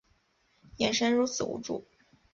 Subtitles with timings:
[0.77, 1.85] 眼神如此无助